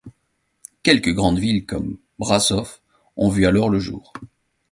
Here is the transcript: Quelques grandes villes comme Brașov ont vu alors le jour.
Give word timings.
Quelques 0.81 1.13
grandes 1.13 1.37
villes 1.37 1.67
comme 1.67 1.99
Brașov 2.17 2.79
ont 3.17 3.29
vu 3.29 3.45
alors 3.45 3.69
le 3.69 3.77
jour. 3.77 4.13